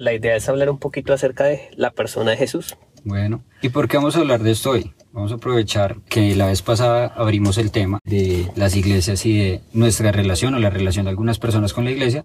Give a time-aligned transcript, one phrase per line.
[0.00, 2.74] La idea es hablar un poquito acerca de la persona de Jesús.
[3.04, 4.94] Bueno, ¿y por qué vamos a hablar de esto hoy?
[5.12, 9.60] Vamos a aprovechar que la vez pasada abrimos el tema de las iglesias y de
[9.74, 12.24] nuestra relación o la relación de algunas personas con la iglesia.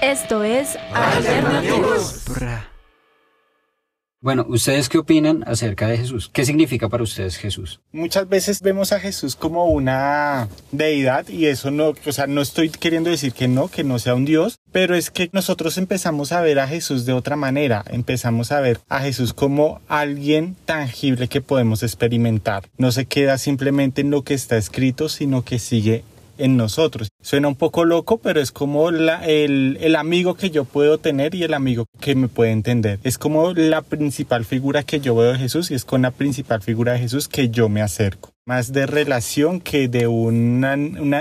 [0.00, 2.24] Esto es Alternativos.
[4.26, 6.28] Bueno, ¿ustedes qué opinan acerca de Jesús?
[6.32, 7.80] ¿Qué significa para ustedes Jesús?
[7.92, 12.70] Muchas veces vemos a Jesús como una deidad y eso no, o sea, no estoy
[12.70, 16.40] queriendo decir que no, que no sea un Dios, pero es que nosotros empezamos a
[16.40, 21.40] ver a Jesús de otra manera, empezamos a ver a Jesús como alguien tangible que
[21.40, 22.68] podemos experimentar.
[22.78, 26.02] No se queda simplemente en lo que está escrito, sino que sigue
[26.38, 27.08] en nosotros.
[27.22, 31.42] Suena un poco loco, pero es como el, el amigo que yo puedo tener y
[31.42, 32.98] el amigo que me puede entender.
[33.02, 36.62] Es como la principal figura que yo veo de Jesús y es con la principal
[36.62, 40.76] figura de Jesús que yo me acerco más de relación que de una,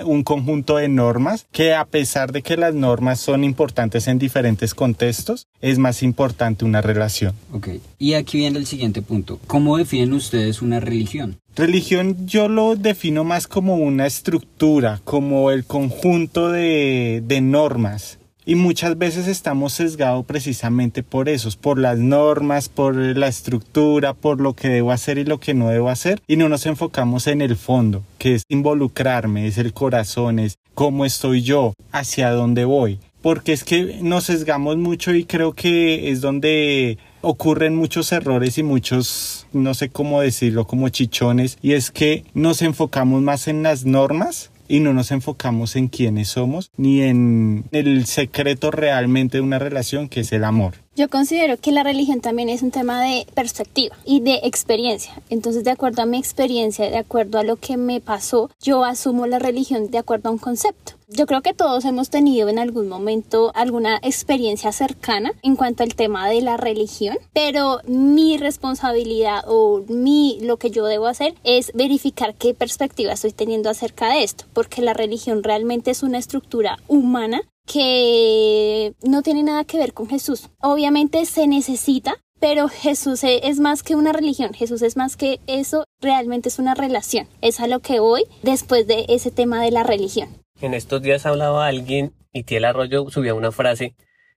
[0.05, 4.75] un conjunto de normas que a pesar de que las normas son importantes en diferentes
[4.75, 7.33] contextos, es más importante una relación.
[7.51, 9.39] Ok, y aquí viene el siguiente punto.
[9.47, 11.37] ¿Cómo definen ustedes una religión?
[11.55, 18.55] Religión yo lo defino más como una estructura, como el conjunto de, de normas y
[18.55, 24.53] muchas veces estamos sesgados precisamente por eso, por las normas, por la estructura, por lo
[24.53, 26.21] que debo hacer y lo que no debo hacer.
[26.27, 31.05] Y no nos enfocamos en el fondo, que es involucrarme, es el corazón, es cómo
[31.05, 32.99] estoy yo, hacia dónde voy.
[33.21, 38.63] Porque es que nos sesgamos mucho y creo que es donde ocurren muchos errores y
[38.63, 41.57] muchos, no sé cómo decirlo, como chichones.
[41.63, 46.29] Y es que nos enfocamos más en las normas y no nos enfocamos en quiénes
[46.29, 50.84] somos ni en el secreto realmente de una relación que es el amor.
[50.97, 55.21] Yo considero que la religión también es un tema de perspectiva y de experiencia.
[55.29, 59.27] Entonces, de acuerdo a mi experiencia, de acuerdo a lo que me pasó, yo asumo
[59.27, 60.93] la religión de acuerdo a un concepto.
[61.09, 65.95] Yo creo que todos hemos tenido en algún momento alguna experiencia cercana en cuanto al
[65.95, 71.73] tema de la religión, pero mi responsabilidad o mi lo que yo debo hacer es
[71.73, 76.79] verificar qué perspectiva estoy teniendo acerca de esto, porque la religión realmente es una estructura
[76.87, 80.49] humana que no tiene nada que ver con Jesús.
[80.61, 85.39] Obviamente se necesita, pero Jesús e, es más que una religión, Jesús es más que
[85.47, 87.27] eso, realmente es una relación.
[87.41, 90.29] Es a lo que voy después de ese tema de la religión.
[90.61, 93.95] En estos días hablaba alguien y Tiel Arroyo subía una frase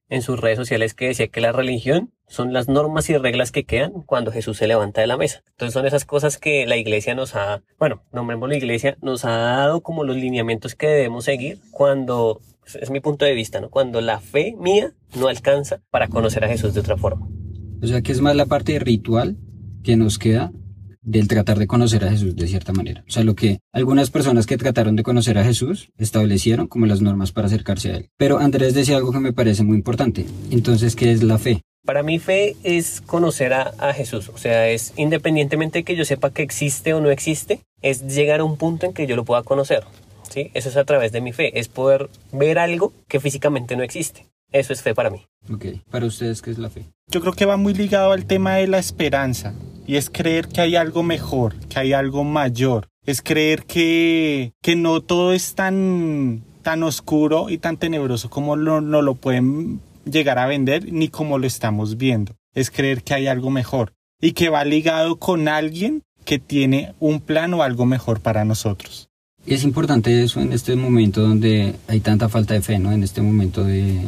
[0.09, 3.65] en sus redes sociales que decía que la religión son las normas y reglas que
[3.65, 5.42] quedan cuando Jesús se levanta de la mesa.
[5.50, 9.36] Entonces son esas cosas que la iglesia nos ha, bueno, nombremos la iglesia, nos ha
[9.36, 12.41] dado como los lineamientos que debemos seguir cuando
[12.76, 13.70] es mi punto de vista, ¿no?
[13.70, 17.28] Cuando la fe mía no alcanza para conocer a Jesús de otra forma.
[17.82, 19.36] O sea que es más la parte ritual
[19.82, 20.52] que nos queda
[21.02, 23.04] del tratar de conocer a Jesús de cierta manera.
[23.08, 27.00] O sea, lo que algunas personas que trataron de conocer a Jesús establecieron como las
[27.00, 28.10] normas para acercarse a Él.
[28.16, 30.26] Pero Andrés decía algo que me parece muy importante.
[30.50, 31.62] Entonces, ¿qué es la fe?
[31.86, 36.30] Para mí fe es conocer a, a, Jesús, o sea, es independientemente que yo sepa
[36.30, 39.42] que existe o no existe, es llegar a un punto en que yo lo pueda
[39.42, 39.84] conocer.
[40.28, 40.50] ¿Sí?
[40.55, 44.27] Eso es a través de mi fe, es poder ver algo que físicamente no existe.
[44.50, 45.27] Eso es fe para mí.
[45.53, 46.87] Ok, para ustedes, ¿qué es la fe?
[47.11, 49.55] Yo creo que va muy ligado al tema de la esperanza
[49.87, 52.89] y es creer que hay algo mejor, que hay algo mayor.
[53.05, 58.81] Es creer que, que no todo es tan, tan oscuro y tan tenebroso como no
[58.81, 62.34] lo pueden llegar a vender ni como lo estamos viendo.
[62.55, 67.21] Es creer que hay algo mejor y que va ligado con alguien que tiene un
[67.21, 69.07] plan o algo mejor para nosotros.
[69.48, 72.92] Es importante eso en este momento donde hay tanta falta de fe, ¿no?
[72.92, 73.98] En este momento de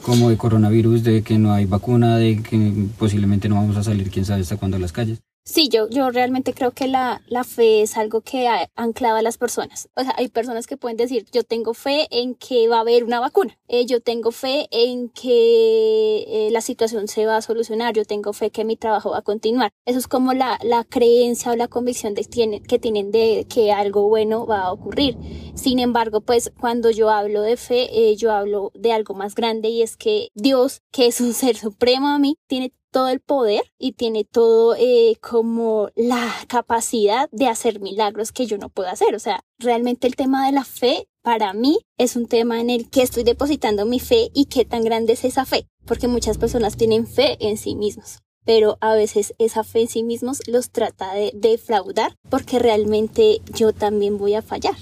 [0.00, 4.10] como de coronavirus, de que no hay vacuna, de que posiblemente no vamos a salir
[4.10, 5.20] quién sabe hasta cuándo a las calles.
[5.48, 9.22] Sí, yo, yo realmente creo que la, la fe es algo que ha anclado a
[9.22, 9.88] las personas.
[9.94, 13.04] O sea, hay personas que pueden decir, yo tengo fe en que va a haber
[13.04, 17.94] una vacuna, eh, yo tengo fe en que eh, la situación se va a solucionar,
[17.94, 19.70] yo tengo fe que mi trabajo va a continuar.
[19.84, 23.70] Eso es como la, la creencia o la convicción de, tiene, que tienen de que
[23.70, 25.16] algo bueno va a ocurrir.
[25.54, 29.68] Sin embargo, pues cuando yo hablo de fe, eh, yo hablo de algo más grande
[29.68, 33.62] y es que Dios, que es un ser supremo a mí, tiene todo el poder
[33.78, 39.14] y tiene todo eh, como la capacidad de hacer milagros que yo no puedo hacer.
[39.14, 42.88] O sea, realmente el tema de la fe para mí es un tema en el
[42.88, 46.76] que estoy depositando mi fe y qué tan grande es esa fe, porque muchas personas
[46.76, 51.12] tienen fe en sí mismos pero a veces esa fe en sí mismos los trata
[51.12, 54.76] de defraudar porque realmente yo también voy a fallar.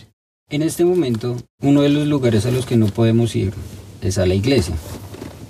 [0.50, 3.52] En este momento, uno de los lugares a los que no podemos ir
[4.02, 4.76] es a la iglesia.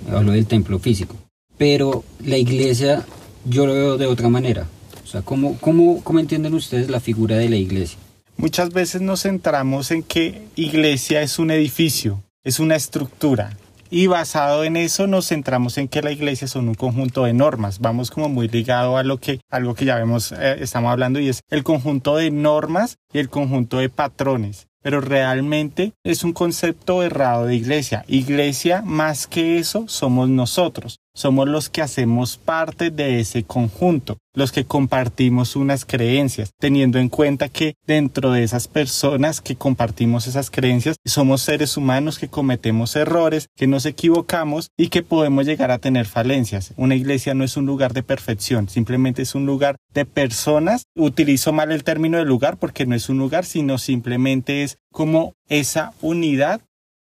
[0.09, 1.15] Hablo del templo físico.
[1.57, 3.05] Pero la iglesia
[3.45, 4.67] yo lo veo de otra manera.
[5.03, 7.97] O sea, ¿cómo, cómo, cómo entienden ustedes la figura de la iglesia?
[8.37, 13.55] Muchas veces nos centramos en que iglesia es un edificio, es una estructura,
[13.89, 17.79] y basado en eso nos centramos en que la iglesia son un conjunto de normas.
[17.79, 21.29] Vamos como muy ligado a lo que algo que ya vemos eh, estamos hablando y
[21.29, 27.01] es el conjunto de normas y el conjunto de patrones pero realmente es un concepto
[27.01, 28.05] errado de iglesia.
[28.07, 30.99] Iglesia, más que eso, somos nosotros.
[31.15, 37.07] Somos los que hacemos parte de ese conjunto, los que compartimos unas creencias, teniendo en
[37.07, 42.97] cuenta que dentro de esas personas que compartimos esas creencias somos seres humanos que cometemos
[42.97, 46.73] errores, que nos equivocamos y que podemos llegar a tener falencias.
[46.75, 50.83] Una iglesia no es un lugar de perfección, simplemente es un lugar de personas.
[50.97, 55.31] Utilizo mal el término de lugar porque no es un lugar, sino simplemente es como
[55.47, 56.59] esa unidad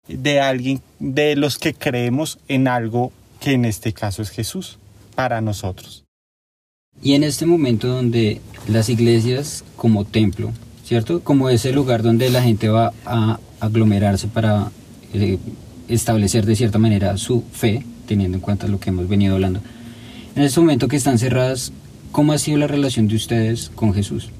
[0.06, 3.10] de alguien, de los que creemos en algo
[3.46, 4.76] que en este caso es Jesús
[5.14, 6.04] para nosotros.
[7.00, 10.50] Y en este momento donde las iglesias como templo,
[10.84, 11.20] ¿cierto?
[11.22, 14.72] Como ese lugar donde la gente va a aglomerarse para
[15.14, 15.38] eh,
[15.86, 19.60] establecer de cierta manera su fe, teniendo en cuenta lo que hemos venido hablando.
[20.34, 21.72] En este momento que están cerradas,
[22.10, 24.30] ¿cómo ha sido la relación de ustedes con Jesús?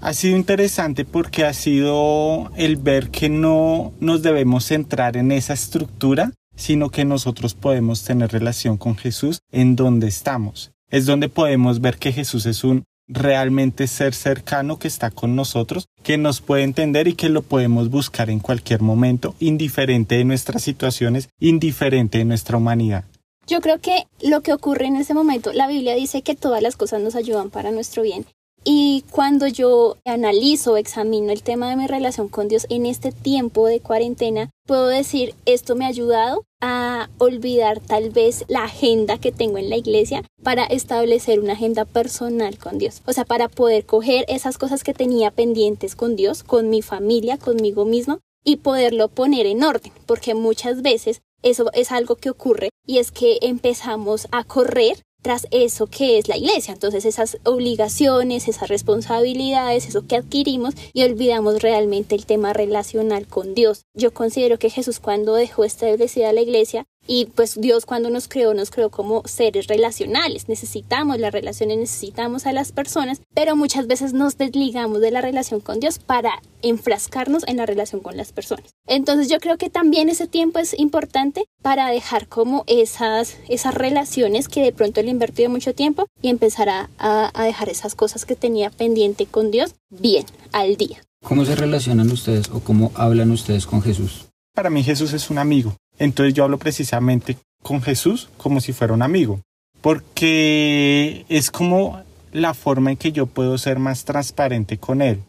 [0.00, 5.52] Ha sido interesante porque ha sido el ver que no nos debemos centrar en esa
[5.52, 10.72] estructura, sino que nosotros podemos tener relación con Jesús en donde estamos.
[10.90, 15.86] Es donde podemos ver que Jesús es un realmente ser cercano que está con nosotros,
[16.02, 20.62] que nos puede entender y que lo podemos buscar en cualquier momento, indiferente de nuestras
[20.62, 23.04] situaciones, indiferente de nuestra humanidad.
[23.46, 26.76] Yo creo que lo que ocurre en ese momento, la Biblia dice que todas las
[26.76, 28.26] cosas nos ayudan para nuestro bien
[28.64, 33.66] y cuando yo analizo, examino el tema de mi relación con Dios en este tiempo
[33.66, 39.32] de cuarentena, puedo decir, esto me ha ayudado a olvidar tal vez la agenda que
[39.32, 43.02] tengo en la iglesia para establecer una agenda personal con Dios.
[43.06, 47.38] O sea, para poder coger esas cosas que tenía pendientes con Dios, con mi familia,
[47.38, 52.70] conmigo mismo y poderlo poner en orden, porque muchas veces eso es algo que ocurre
[52.86, 56.72] y es que empezamos a correr tras eso que es la iglesia.
[56.72, 63.54] Entonces esas obligaciones, esas responsabilidades, eso que adquirimos y olvidamos realmente el tema relacional con
[63.54, 63.84] Dios.
[63.94, 68.52] Yo considero que Jesús cuando dejó establecida la iglesia y pues Dios cuando nos creó,
[68.52, 70.48] nos creó como seres relacionales.
[70.48, 75.60] Necesitamos las relaciones, necesitamos a las personas, pero muchas veces nos desligamos de la relación
[75.60, 78.74] con Dios para enfrascarnos en la relación con las personas.
[78.86, 84.48] Entonces yo creo que también ese tiempo es importante para dejar como esas, esas relaciones
[84.48, 88.26] que de pronto le he invertido mucho tiempo y empezar a, a dejar esas cosas
[88.26, 90.98] que tenía pendiente con Dios bien, al día.
[91.24, 94.26] ¿Cómo se relacionan ustedes o cómo hablan ustedes con Jesús?
[94.54, 95.74] Para mí Jesús es un amigo.
[95.98, 99.40] Entonces yo hablo precisamente con Jesús como si fuera un amigo.
[99.80, 102.02] Porque es como
[102.32, 105.22] la forma en que yo puedo ser más transparente con Él.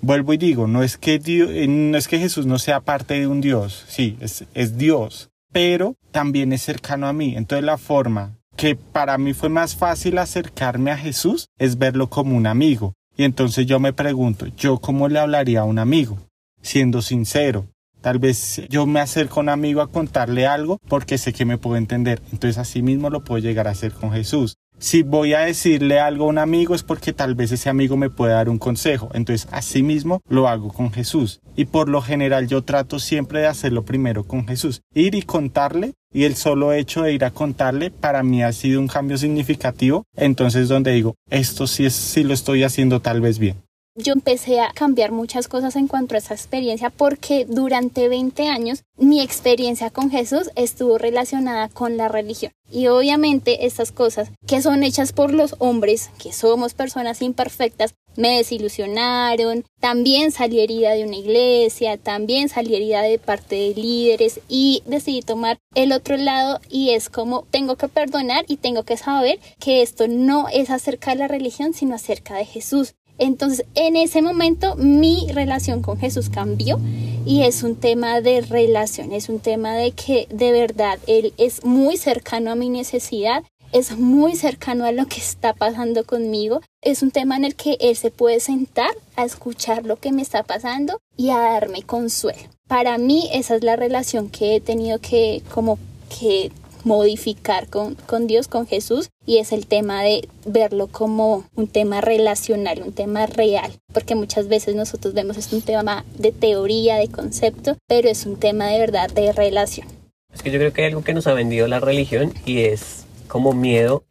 [0.00, 3.28] Vuelvo y digo, no es que, eh, no es que Jesús no sea parte de
[3.28, 7.34] un Dios, sí, es, es Dios, pero también es cercano a mí.
[7.36, 12.36] Entonces la forma que para mí fue más fácil acercarme a Jesús es verlo como
[12.36, 12.94] un amigo.
[13.16, 16.18] Y entonces yo me pregunto, ¿yo cómo le hablaría a un amigo?
[16.62, 17.66] Siendo sincero,
[18.02, 21.56] Tal vez yo me acerco a un amigo a contarle algo porque sé que me
[21.56, 22.20] puedo entender.
[22.32, 24.56] Entonces así mismo lo puedo llegar a hacer con Jesús.
[24.80, 28.10] Si voy a decirle algo a un amigo es porque tal vez ese amigo me
[28.10, 29.10] puede dar un consejo.
[29.14, 31.40] Entonces así mismo lo hago con Jesús.
[31.54, 34.82] Y por lo general yo trato siempre de hacerlo primero con Jesús.
[34.92, 38.80] Ir y contarle y el solo hecho de ir a contarle para mí ha sido
[38.80, 40.02] un cambio significativo.
[40.16, 43.62] Entonces donde digo, esto sí es, sí lo estoy haciendo tal vez bien
[43.94, 48.84] yo empecé a cambiar muchas cosas en cuanto a esa experiencia porque durante 20 años
[48.96, 52.52] mi experiencia con Jesús estuvo relacionada con la religión.
[52.70, 58.36] Y obviamente estas cosas que son hechas por los hombres, que somos personas imperfectas, me
[58.38, 64.82] desilusionaron, también salí herida de una iglesia, también salí herida de parte de líderes y
[64.86, 69.38] decidí tomar el otro lado y es como tengo que perdonar y tengo que saber
[69.58, 72.94] que esto no es acerca de la religión, sino acerca de Jesús.
[73.22, 76.80] Entonces, en ese momento mi relación con Jesús cambió
[77.24, 81.64] y es un tema de relación, es un tema de que de verdad Él es
[81.64, 87.04] muy cercano a mi necesidad, es muy cercano a lo que está pasando conmigo, es
[87.04, 90.42] un tema en el que Él se puede sentar a escuchar lo que me está
[90.42, 92.42] pasando y a darme consuelo.
[92.66, 95.78] Para mí esa es la relación que he tenido que como
[96.18, 96.50] que
[96.84, 102.00] modificar con, con Dios, con Jesús, y es el tema de verlo como un tema
[102.00, 107.08] relacional, un tema real, porque muchas veces nosotros vemos es un tema de teoría, de
[107.08, 109.86] concepto, pero es un tema de verdad de relación.
[110.32, 113.04] Es que yo creo que hay algo que nos ha vendido la religión y es
[113.28, 114.04] como miedo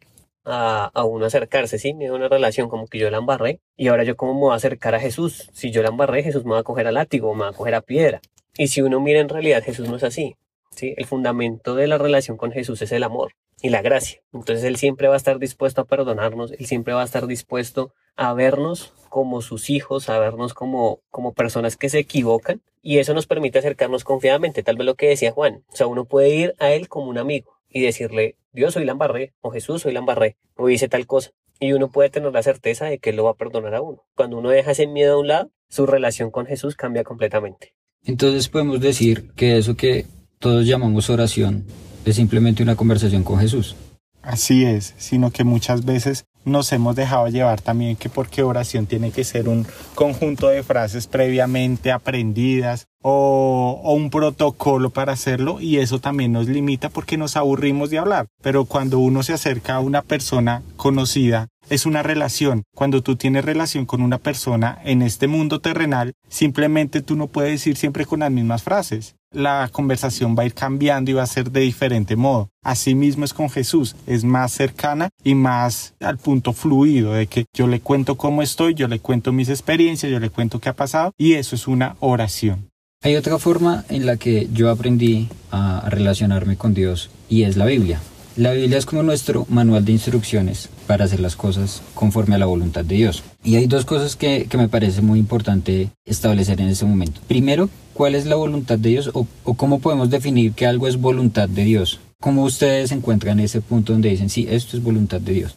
[0.44, 1.94] a, a uno acercarse, ¿sí?
[1.94, 4.52] Miedo a una relación como que yo la embarré y ahora yo cómo me voy
[4.52, 5.50] a acercar a Jesús.
[5.52, 7.74] Si yo la embarré, Jesús me va a coger a látigo, me va a coger
[7.74, 8.20] a piedra.
[8.56, 10.36] Y si uno mira en realidad, Jesús no es así,
[10.74, 10.94] ¿sí?
[10.96, 14.20] El fundamento de la relación con Jesús es el amor y la gracia.
[14.32, 17.92] Entonces Él siempre va a estar dispuesto a perdonarnos, Él siempre va a estar dispuesto
[18.16, 23.14] a vernos como sus hijos, a vernos como, como personas que se equivocan y eso
[23.14, 26.54] nos permite acercarnos confiadamente, tal vez lo que decía Juan, o sea, uno puede ir
[26.58, 30.00] a Él como un amigo y decirle, Dios soy la embarré, o Jesús soy la
[30.00, 31.30] embarré, o hice tal cosa.
[31.58, 34.04] Y uno puede tener la certeza de que Él lo va a perdonar a uno.
[34.16, 37.74] Cuando uno deja ese miedo a un lado, su relación con Jesús cambia completamente.
[38.04, 40.06] Entonces podemos decir que eso que
[40.42, 41.64] todos llamamos oración
[42.04, 43.76] es simplemente una conversación con Jesús.
[44.22, 49.12] Así es, sino que muchas veces nos hemos dejado llevar también que porque oración tiene
[49.12, 55.78] que ser un conjunto de frases previamente aprendidas o, o, un protocolo para hacerlo y
[55.78, 58.26] eso también nos limita porque nos aburrimos de hablar.
[58.42, 62.64] Pero cuando uno se acerca a una persona conocida, es una relación.
[62.74, 67.64] Cuando tú tienes relación con una persona en este mundo terrenal, simplemente tú no puedes
[67.68, 71.26] ir siempre con las mismas frases la conversación va a ir cambiando y va a
[71.26, 72.50] ser de diferente modo.
[72.62, 77.66] Asimismo es con Jesús, es más cercana y más al punto fluido de que yo
[77.66, 81.12] le cuento cómo estoy, yo le cuento mis experiencias, yo le cuento qué ha pasado
[81.18, 82.68] y eso es una oración.
[83.04, 87.66] Hay otra forma en la que yo aprendí a relacionarme con Dios y es la
[87.66, 88.00] Biblia.
[88.36, 92.46] La Biblia es como nuestro manual de instrucciones para hacer las cosas conforme a la
[92.46, 93.22] voluntad de Dios.
[93.44, 97.20] Y hay dos cosas que, me parece muy importante establecer en este momento.
[97.28, 101.00] Primero, ¿cuál es la voluntad de Dios o, o cómo podemos definir que algo es
[101.00, 102.00] voluntad de Dios?
[102.20, 105.56] ¿Cómo ustedes encuentran ese punto donde dicen, sí, esto es voluntad de Dios?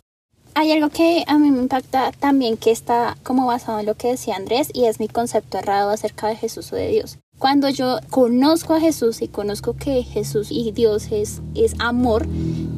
[0.56, 4.08] Hay algo que a mí me impacta también que está como basado en lo que
[4.08, 7.20] decía Andrés y es mi concepto errado acerca de Jesús o de Dios.
[7.38, 12.26] Cuando yo conozco a Jesús y conozco que Jesús y Dios es, es amor,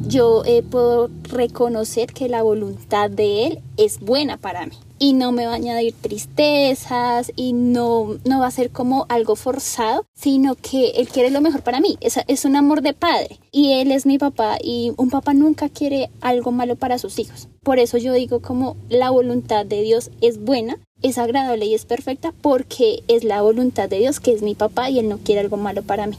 [0.08, 5.32] yo eh, puedo reconocer que la voluntad de Él es buena para mí y no
[5.32, 10.54] me va a añadir tristezas y no, no va a ser como algo forzado, sino
[10.54, 11.96] que Él quiere lo mejor para mí.
[12.00, 15.68] Es, es un amor de padre y Él es mi papá y un papá nunca
[15.68, 17.48] quiere algo malo para sus hijos.
[17.62, 21.84] Por eso yo digo como la voluntad de Dios es buena, es agradable y es
[21.84, 25.40] perfecta porque es la voluntad de Dios que es mi papá y Él no quiere
[25.40, 26.16] algo malo para mí.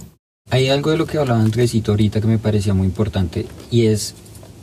[0.51, 4.15] Hay algo de lo que hablaba Andresito ahorita que me parecía muy importante y es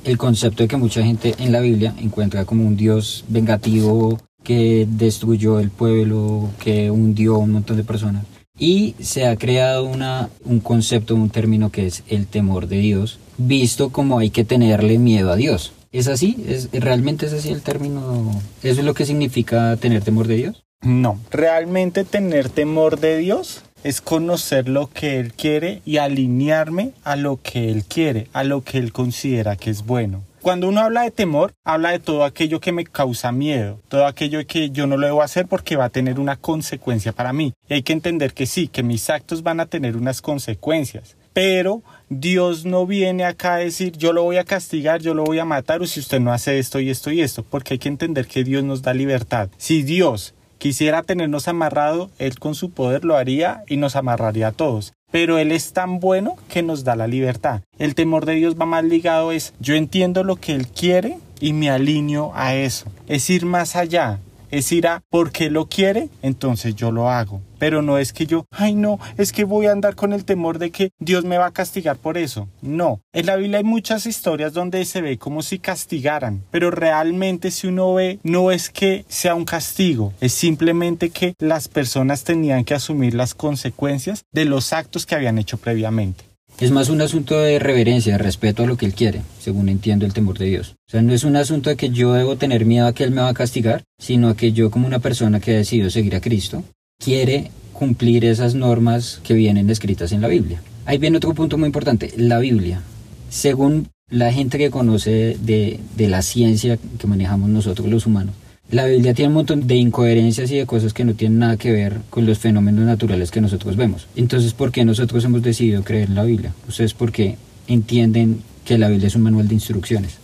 [0.07, 4.87] el concepto de que mucha gente en la Biblia encuentra como un Dios vengativo que
[4.89, 8.25] destruyó el pueblo, que hundió a un montón de personas.
[8.57, 13.19] Y se ha creado una, un concepto, un término que es el temor de Dios,
[13.37, 15.73] visto como hay que tenerle miedo a Dios.
[15.91, 16.37] ¿Es así?
[16.47, 18.31] ¿Es, ¿Realmente es así el término?
[18.63, 20.65] ¿Eso es lo que significa tener temor de Dios?
[20.83, 27.17] No, realmente tener temor de Dios es conocer lo que Él quiere y alinearme a
[27.17, 30.25] lo que Él quiere, a lo que Él considera que es bueno.
[30.47, 34.47] Cuando uno habla de temor, habla de todo aquello que me causa miedo, todo aquello
[34.47, 37.53] que yo no lo debo hacer porque va a tener una consecuencia para mí.
[37.69, 41.17] Hay que entender que sí, que mis actos van a tener unas consecuencias.
[41.33, 45.41] Pero Dios no viene acá a decir yo lo voy a castigar, yo lo voy
[45.41, 47.89] a matar o si usted no hace esto y esto y esto, porque hay que
[47.89, 49.51] entender que Dios nos da libertad.
[49.57, 50.33] Si Dios
[50.67, 54.95] quisiera tenernos amarrado, Él con su poder lo haría y nos amarraría a todos.
[55.13, 57.61] Pero Él es tan bueno que nos da la libertad.
[57.79, 61.53] El temor de Dios va más ligado es yo entiendo lo que Él quiere y
[61.53, 62.91] me alineo a eso.
[63.07, 64.19] Es ir más allá
[64.57, 67.41] es ir porque lo quiere, entonces yo lo hago.
[67.59, 70.59] Pero no es que yo, ay no, es que voy a andar con el temor
[70.59, 72.49] de que Dios me va a castigar por eso.
[72.61, 77.51] No, en la Biblia hay muchas historias donde se ve como si castigaran, pero realmente
[77.51, 82.65] si uno ve, no es que sea un castigo, es simplemente que las personas tenían
[82.65, 86.26] que asumir las consecuencias de los actos que habían hecho previamente.
[86.59, 90.07] Es más un asunto de reverencia, de respeto a lo que Él quiere, según entiendo
[90.07, 90.77] el temor de Dios.
[90.89, 93.11] O sea, no es un asunto de que yo debo tener miedo a que Él
[93.11, 96.17] me va a castigar, sino a que yo como una persona que ha decidido seguir
[96.17, 96.65] a Cristo,
[96.99, 100.63] quiere cumplir esas normas que vienen escritas en la Biblia.
[100.87, 102.81] Ahí viene otro punto muy importante, la Biblia.
[103.29, 108.35] Según la gente que conoce de, de la ciencia que manejamos nosotros los humanos,
[108.71, 111.71] la Biblia tiene un montón de incoherencias y de cosas que no tienen nada que
[111.71, 114.09] ver con los fenómenos naturales que nosotros vemos.
[114.17, 116.53] Entonces, ¿por qué nosotros hemos decidido creer en la Biblia?
[116.67, 117.37] Ustedes, ¿por qué
[117.69, 120.19] entienden que la Biblia es un manual de instrucciones?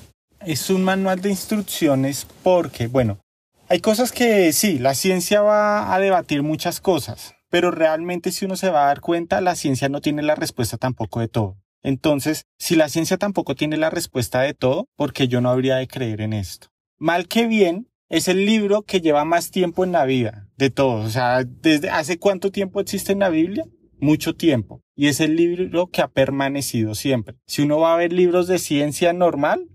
[0.45, 3.21] Es un manual de instrucciones porque, bueno,
[3.69, 8.57] hay cosas que sí, la ciencia va a debatir muchas cosas, pero realmente si uno
[8.57, 11.57] se va a dar cuenta, la ciencia no tiene la respuesta tampoco de todo.
[11.85, 15.77] Entonces, si la ciencia tampoco tiene la respuesta de todo, ¿por qué yo no habría
[15.77, 16.69] de creer en esto?
[16.99, 21.07] Mal que bien, es el libro que lleva más tiempo en la vida de todos.
[21.07, 23.65] O sea, ¿desde hace cuánto tiempo existe en la Biblia?
[24.01, 24.83] Mucho tiempo.
[24.95, 27.37] Y es el libro que ha permanecido siempre.
[27.47, 29.67] Si uno va a ver libros de ciencia normal,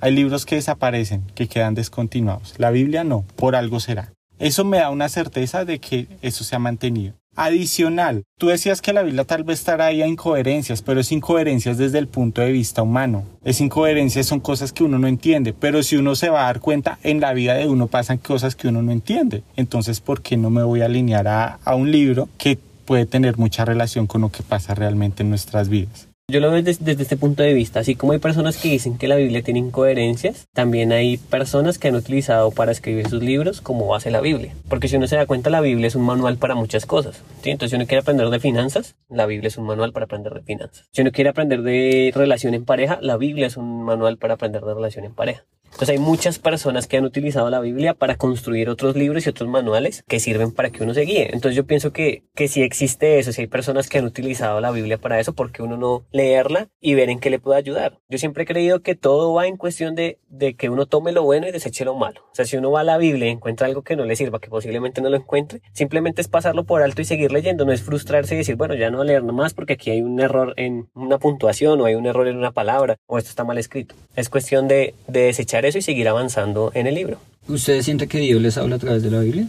[0.00, 2.54] Hay libros que desaparecen, que quedan descontinuados.
[2.58, 4.12] La Biblia no, por algo será.
[4.38, 7.14] Eso me da una certeza de que eso se ha mantenido.
[7.36, 11.78] Adicional, tú decías que la Biblia tal vez estará ahí a incoherencias, pero es incoherencias
[11.78, 13.24] desde el punto de vista humano.
[13.44, 16.60] Es incoherencias son cosas que uno no entiende, pero si uno se va a dar
[16.60, 19.42] cuenta, en la vida de uno pasan cosas que uno no entiende.
[19.56, 23.36] Entonces, ¿por qué no me voy a alinear a, a un libro que puede tener
[23.36, 26.13] mucha relación con lo que pasa realmente en nuestras vidas?
[26.26, 29.08] Yo lo veo desde, este punto de vista, así como hay personas que dicen que
[29.08, 33.86] la Biblia tiene incoherencias, también hay personas que han utilizado para escribir sus libros como
[33.86, 34.54] base la Biblia.
[34.70, 37.22] Porque si uno se da cuenta, la Biblia es un manual para muchas cosas.
[37.44, 40.40] Entonces, si uno quiere aprender de finanzas, la Biblia es un manual para aprender de
[40.40, 40.88] finanzas.
[40.92, 44.62] Si uno quiere aprender de relación en pareja, la Biblia es un manual para aprender
[44.62, 45.44] de relación en pareja.
[45.74, 49.48] Entonces hay muchas personas que han utilizado la Biblia para construir otros libros y otros
[49.48, 51.30] manuales que sirven para que uno se guíe.
[51.32, 54.70] Entonces yo pienso que, que si existe eso, si hay personas que han utilizado la
[54.70, 57.98] Biblia para eso, ¿por qué uno no leerla y ver en qué le puede ayudar?
[58.08, 61.24] Yo siempre he creído que todo va en cuestión de, de que uno tome lo
[61.24, 62.20] bueno y deseche lo malo.
[62.30, 64.38] O sea, si uno va a la Biblia y encuentra algo que no le sirva,
[64.38, 67.82] que posiblemente no lo encuentre, simplemente es pasarlo por alto y seguir leyendo, no es
[67.82, 70.54] frustrarse y decir, bueno, ya no voy a leer más porque aquí hay un error
[70.56, 73.96] en una puntuación o hay un error en una palabra o esto está mal escrito.
[74.14, 77.18] Es cuestión de, de desechar eso y seguir avanzando en el libro.
[77.48, 79.48] ¿Ustedes sienten que Dios les habla a través de la Biblia?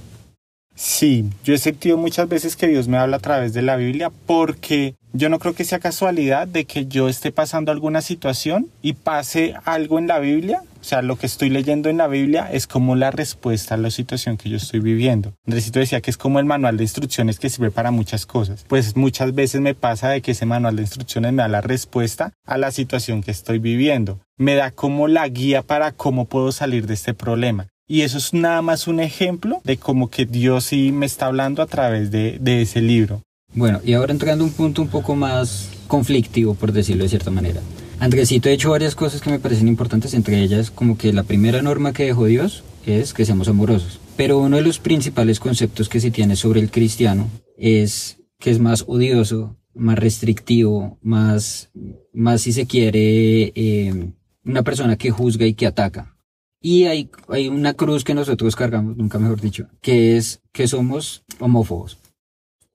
[0.75, 4.11] Sí, yo he sentido muchas veces que Dios me habla a través de la Biblia
[4.25, 8.93] porque yo no creo que sea casualidad de que yo esté pasando alguna situación y
[8.93, 10.61] pase algo en la Biblia.
[10.85, 13.89] O sea, lo que estoy leyendo en la Biblia es como la respuesta a la
[13.89, 15.33] situación que yo estoy viviendo.
[15.47, 18.65] Andresito decía que es como el manual de instrucciones que sirve para muchas cosas.
[18.67, 22.33] Pues muchas veces me pasa de que ese manual de instrucciones me da la respuesta
[22.45, 24.19] a la situación que estoy viviendo.
[24.37, 27.65] Me da como la guía para cómo puedo salir de este problema.
[27.87, 31.63] Y eso es nada más un ejemplo de cómo que Dios sí me está hablando
[31.63, 33.23] a través de, de ese libro.
[33.55, 37.31] Bueno, y ahora entrando a un punto un poco más conflictivo, por decirlo de cierta
[37.31, 37.61] manera.
[37.99, 41.61] Andresito ha hecho varias cosas que me parecen importantes, entre ellas como que la primera
[41.61, 43.99] norma que dejó Dios es que seamos amorosos.
[44.17, 48.59] Pero uno de los principales conceptos que se tiene sobre el cristiano es que es
[48.59, 51.71] más odioso, más restrictivo, más,
[52.13, 54.11] más si se quiere, eh,
[54.43, 56.17] una persona que juzga y que ataca.
[56.61, 61.23] Y hay, hay una cruz que nosotros cargamos, nunca mejor dicho, que es que somos
[61.39, 61.97] homófobos.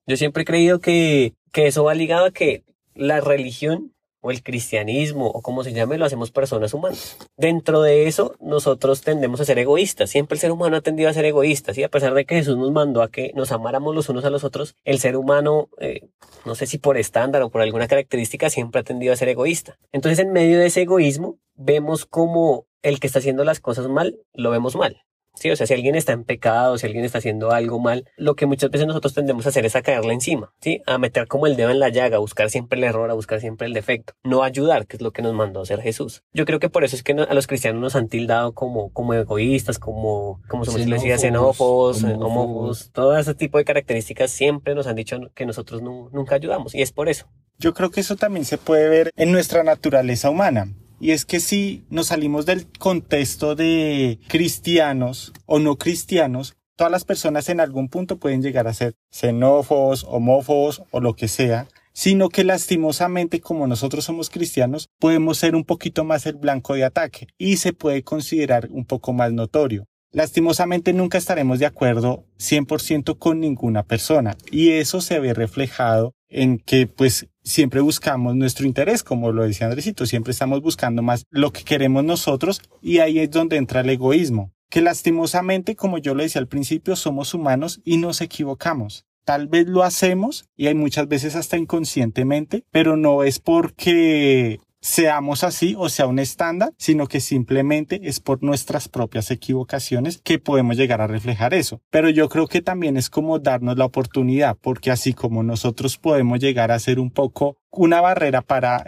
[0.06, 4.42] Yo siempre he creído que, que eso va ligado a que la religión o el
[4.42, 7.16] cristianismo o como se llame lo hacemos personas humanas.
[7.36, 10.10] Dentro de eso nosotros tendemos a ser egoístas.
[10.10, 11.72] Siempre el ser humano ha tendido a ser egoísta.
[11.74, 14.30] Y a pesar de que Jesús nos mandó a que nos amáramos los unos a
[14.30, 16.08] los otros, el ser humano, eh,
[16.44, 19.78] no sé si por estándar o por alguna característica, siempre ha tendido a ser egoísta.
[19.92, 24.18] Entonces en medio de ese egoísmo vemos como el que está haciendo las cosas mal,
[24.32, 25.02] lo vemos mal.
[25.40, 28.36] Sí, o sea, si alguien está en pecado, si alguien está haciendo algo mal, lo
[28.36, 30.82] que muchas veces nosotros tendemos a hacer es a caerle encima, ¿sí?
[30.86, 33.40] A meter como el dedo en la llaga, a buscar siempre el error, a buscar
[33.40, 36.24] siempre el defecto, no ayudar, que es lo que nos mandó a hacer Jesús.
[36.34, 39.14] Yo creo que por eso es que a los cristianos nos han tildado como, como
[39.14, 44.96] egoístas, como, como somos decía, xenófobos, homófobos, todo ese tipo de características siempre nos han
[44.96, 47.30] dicho que nosotros nunca ayudamos, y es por eso.
[47.56, 50.74] Yo creo que eso también se puede ver en nuestra naturaleza humana.
[51.00, 57.04] Y es que si nos salimos del contexto de cristianos o no cristianos, todas las
[57.04, 62.28] personas en algún punto pueden llegar a ser xenófobos, homófobos o lo que sea, sino
[62.28, 67.28] que lastimosamente como nosotros somos cristianos, podemos ser un poquito más el blanco de ataque
[67.38, 69.86] y se puede considerar un poco más notorio.
[70.12, 76.58] Lastimosamente nunca estaremos de acuerdo 100% con ninguna persona y eso se ve reflejado en
[76.58, 81.52] que pues siempre buscamos nuestro interés, como lo decía Andresito, siempre estamos buscando más lo
[81.52, 86.22] que queremos nosotros y ahí es donde entra el egoísmo, que lastimosamente, como yo lo
[86.22, 89.04] decía al principio, somos humanos y nos equivocamos.
[89.24, 95.44] Tal vez lo hacemos y hay muchas veces hasta inconscientemente, pero no es porque seamos
[95.44, 100.76] así o sea un estándar, sino que simplemente es por nuestras propias equivocaciones que podemos
[100.76, 101.80] llegar a reflejar eso.
[101.90, 106.38] Pero yo creo que también es como darnos la oportunidad, porque así como nosotros podemos
[106.38, 108.84] llegar a ser un poco una barrera para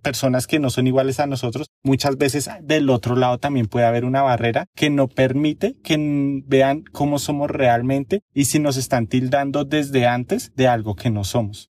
[0.00, 4.04] personas que no son iguales a nosotros, muchas veces del otro lado también puede haber
[4.04, 9.64] una barrera que no permite que vean cómo somos realmente y si nos están tildando
[9.64, 11.70] desde antes de algo que no somos.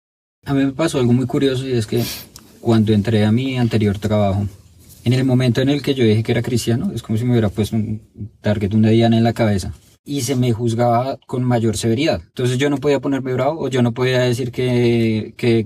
[0.45, 2.03] A mí me pasó algo muy curioso y es que
[2.63, 4.47] cuando entré a mi anterior trabajo,
[5.03, 7.31] en el momento en el que yo dije que era cristiano, es como si me
[7.31, 8.01] hubiera puesto un
[8.39, 9.73] target, una diana en la cabeza.
[10.05, 12.21] Y se me juzgaba con mayor severidad.
[12.25, 15.65] Entonces yo no podía ponerme bravo o yo no podía decir que, que,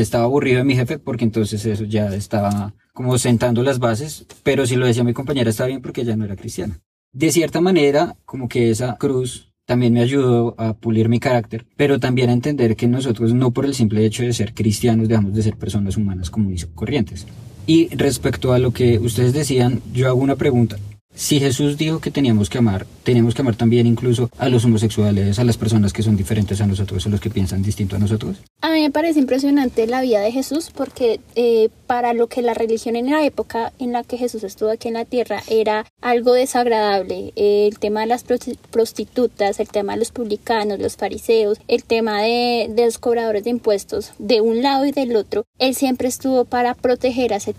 [0.00, 4.26] estaba aburrido de mi jefe porque entonces eso ya estaba como sentando las bases.
[4.42, 6.80] Pero si lo decía mi compañera estaba bien porque ella no era cristiana.
[7.12, 12.00] De cierta manera, como que esa cruz también me ayudó a pulir mi carácter, pero
[12.00, 15.42] también a entender que nosotros no por el simple hecho de ser cristianos dejamos de
[15.42, 17.26] ser personas humanas comunes y corrientes.
[17.66, 20.76] Y respecto a lo que ustedes decían, yo hago una pregunta.
[21.14, 25.38] Si Jesús dijo que teníamos que amar, tenemos que amar también incluso a los homosexuales,
[25.38, 28.38] a las personas que son diferentes a nosotros, a los que piensan distinto a nosotros.
[28.60, 32.54] A mí me parece impresionante la vida de Jesús porque eh, para lo que la
[32.54, 36.34] religión en la época en la que Jesús estuvo aquí en la tierra era algo
[36.34, 38.24] desagradable, el tema de las
[38.70, 43.50] prostitutas, el tema de los publicanos, los fariseos, el tema de, de, los cobradores de
[43.50, 47.56] impuestos, de un lado y del otro, él siempre estuvo para proteger a ese,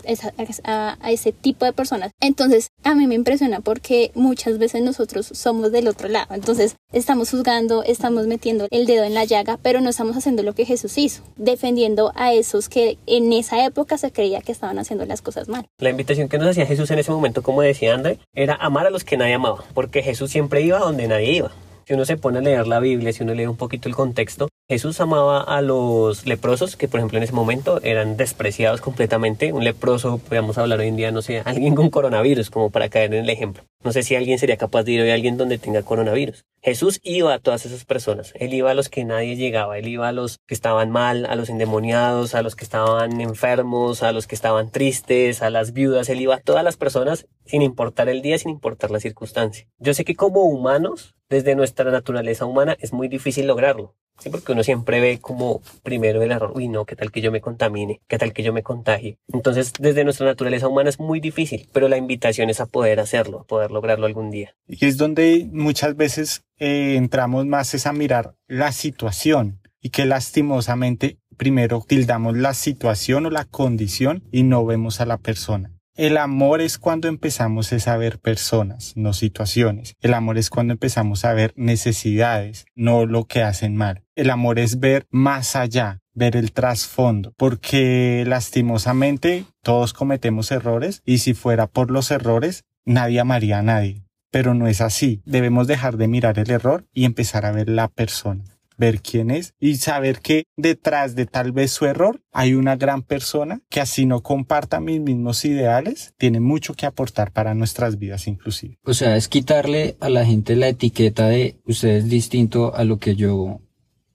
[0.64, 2.12] a, a ese tipo de personas.
[2.22, 6.34] Entonces, a mí me impresiona porque muchas veces nosotros somos del otro lado.
[6.34, 10.56] Entonces estamos juzgando, estamos metiendo el dedo en la llaga, pero no estamos haciendo lo
[10.56, 15.04] que Jesús hizo, defendiendo a esos que en esa época se creía que estaban haciendo
[15.08, 15.66] las cosas mal.
[15.80, 18.92] La invitación que nos hacía Jesús en ese momento, como decía André, era amar a
[18.92, 21.50] los que nadie amaba, porque Jesús siempre iba donde nadie iba.
[21.88, 24.48] Si uno se pone a leer la Biblia, si uno lee un poquito el contexto,
[24.72, 29.52] Jesús amaba a los leprosos, que por ejemplo en ese momento eran despreciados completamente.
[29.52, 33.14] Un leproso, podríamos hablar hoy en día, no sé, alguien con coronavirus, como para caer
[33.14, 33.66] en el ejemplo.
[33.84, 36.46] No sé si alguien sería capaz de ir hoy a alguien donde tenga coronavirus.
[36.62, 38.32] Jesús iba a todas esas personas.
[38.36, 39.78] Él iba a los que nadie llegaba.
[39.78, 44.04] Él iba a los que estaban mal, a los endemoniados, a los que estaban enfermos,
[44.04, 46.08] a los que estaban tristes, a las viudas.
[46.08, 49.68] Él iba a todas las personas sin importar el día, sin importar la circunstancia.
[49.80, 53.96] Yo sé que como humanos, desde nuestra naturaleza humana, es muy difícil lograrlo.
[54.30, 57.42] Porque uno siempre ve como primero el error, uy no, qué tal que yo me
[57.42, 59.18] contamine, qué tal que yo me contagie.
[59.34, 63.46] Entonces, desde nuestra naturaleza humana es muy difícil, pero la invitación es a poder hacerlo,
[63.48, 64.54] poder lograrlo algún día.
[64.68, 70.06] Y es donde muchas veces eh, entramos más es a mirar la situación y que
[70.06, 75.72] lastimosamente primero tildamos la situación o la condición y no vemos a la persona.
[75.96, 79.98] El amor es cuando empezamos a ver personas, no situaciones.
[80.00, 84.06] El amor es cuando empezamos a ver necesidades, no lo que hacen mal.
[84.16, 91.18] El amor es ver más allá, ver el trasfondo, porque lastimosamente todos cometemos errores y
[91.18, 94.06] si fuera por los errores, nadie amaría a nadie.
[94.32, 95.22] Pero no es así.
[95.26, 98.46] Debemos dejar de mirar el error y empezar a ver la persona
[98.82, 103.04] ver quién es y saber que detrás de tal vez su error hay una gran
[103.04, 108.28] persona que así no comparta mis mismos ideales, tiene mucho que aportar para nuestras vidas
[108.28, 108.80] inclusive.
[108.84, 112.98] O sea, es quitarle a la gente la etiqueta de usted es distinto a lo
[112.98, 113.62] que yo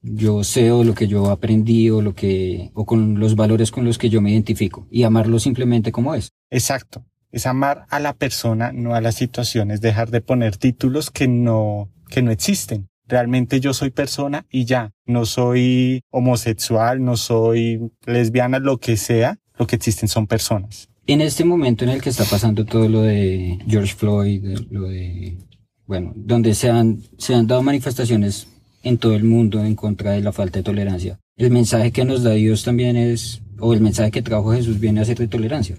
[0.03, 3.85] yo sé o lo que yo aprendí o lo que o con los valores con
[3.85, 6.33] los que yo me identifico y amarlo simplemente como es.
[6.51, 7.05] Exacto.
[7.31, 11.89] Es amar a la persona, no a las situaciones, dejar de poner títulos que no
[12.09, 12.89] que no existen.
[13.09, 19.39] Realmente yo soy persona y ya, no soy homosexual, no soy lesbiana, lo que sea,
[19.59, 20.89] lo que existen son personas.
[21.07, 25.39] En este momento en el que está pasando todo lo de George Floyd, lo de,
[25.87, 28.49] bueno, donde se han, se han dado manifestaciones
[28.83, 32.23] en todo el mundo en contra de la falta de tolerancia, el mensaje que nos
[32.23, 35.77] da Dios también es, o el mensaje que trajo Jesús viene a ser de tolerancia.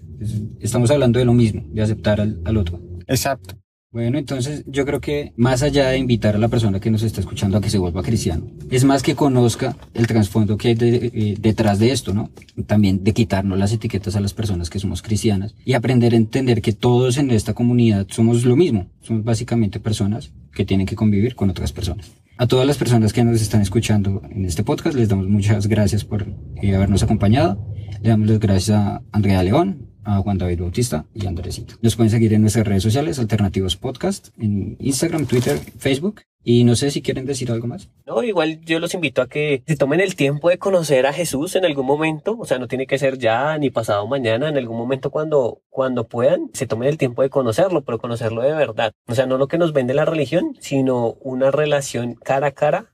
[0.60, 2.80] Estamos hablando de lo mismo, de aceptar al, al otro.
[3.08, 3.56] Exacto.
[3.98, 7.20] Bueno, entonces yo creo que más allá de invitar a la persona que nos está
[7.20, 11.36] escuchando a que se vuelva cristiano, es más que conozca el trasfondo que hay eh,
[11.40, 12.30] detrás de esto, ¿no?
[12.68, 16.62] También de quitarnos las etiquetas a las personas que somos cristianas y aprender a entender
[16.62, 21.34] que todos en esta comunidad somos lo mismo, somos básicamente personas que tienen que convivir
[21.34, 22.12] con otras personas.
[22.38, 26.06] A todas las personas que nos están escuchando en este podcast les damos muchas gracias
[26.06, 26.28] por
[26.62, 27.66] eh, habernos acompañado.
[28.04, 31.76] Le damos las gracias a Andrea León, a Juan David Bautista y Andresito.
[31.82, 36.22] Nos pueden seguir en nuestras redes sociales, Alternativos Podcast, en Instagram, Twitter, Facebook.
[36.44, 37.90] Y no sé si quieren decir algo más.
[38.06, 41.58] No, igual yo los invito a que se tomen el tiempo de conocer a Jesús
[41.58, 42.38] en algún momento.
[42.40, 46.08] O sea, no tiene que ser ya ni pasado mañana, en algún momento cuando, cuando
[46.08, 48.94] puedan, se tomen el tiempo de conocerlo, pero conocerlo de verdad.
[49.08, 52.94] O sea, no lo que nos vende la religión, sino una relación cara a cara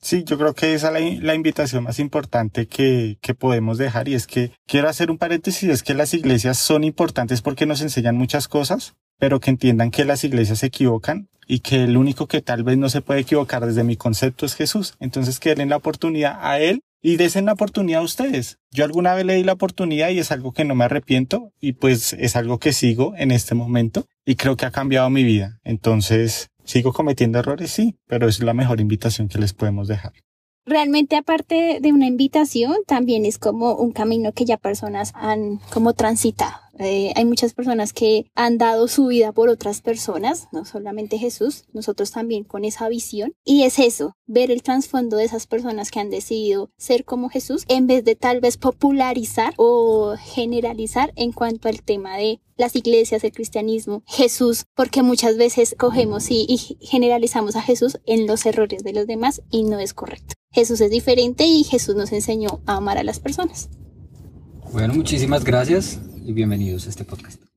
[0.00, 4.14] Sí, yo creo que esa es la, invitación más importante que, que, podemos dejar y
[4.14, 8.16] es que quiero hacer un paréntesis, es que las iglesias son importantes porque nos enseñan
[8.16, 12.42] muchas cosas, pero que entiendan que las iglesias se equivocan y que el único que
[12.42, 14.94] tal vez no se puede equivocar desde mi concepto es Jesús.
[15.00, 18.58] Entonces que den la oportunidad a Él y desen la oportunidad a ustedes.
[18.70, 21.72] Yo alguna vez le di la oportunidad y es algo que no me arrepiento y
[21.72, 25.58] pues es algo que sigo en este momento y creo que ha cambiado mi vida.
[25.64, 27.70] Entonces ¿Sigo cometiendo errores?
[27.70, 30.12] Sí, pero es la mejor invitación que les podemos dejar.
[30.64, 35.92] Realmente aparte de una invitación, también es como un camino que ya personas han como
[35.92, 36.62] transitado.
[36.78, 41.64] Eh, hay muchas personas que han dado su vida por otras personas, no solamente Jesús,
[41.72, 43.34] nosotros también con esa visión.
[43.44, 47.64] Y es eso, ver el trasfondo de esas personas que han decidido ser como Jesús,
[47.68, 53.24] en vez de tal vez popularizar o generalizar en cuanto al tema de las iglesias,
[53.24, 58.84] el cristianismo, Jesús, porque muchas veces cogemos y, y generalizamos a Jesús en los errores
[58.84, 60.34] de los demás y no es correcto.
[60.52, 63.70] Jesús es diferente y Jesús nos enseñó a amar a las personas.
[64.72, 67.51] Bueno, muchísimas gracias y bienvenidos a este podcast.